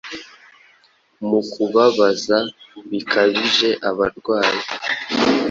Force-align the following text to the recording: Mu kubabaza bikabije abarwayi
Mu 1.29 1.39
kubabaza 1.51 2.37
bikabije 2.89 3.69
abarwayi 3.89 4.63